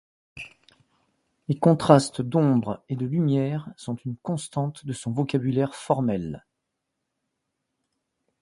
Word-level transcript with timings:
Les 1.47 1.59
contrastes 1.59 2.21
d'ombres 2.23 2.83
et 2.89 2.95
de 2.95 3.05
lumières 3.05 3.69
sont 3.77 3.93
une 3.97 4.17
constante 4.17 4.83
de 4.83 4.93
son 4.93 5.11
vocabulaire 5.11 5.75
formel. 5.75 6.43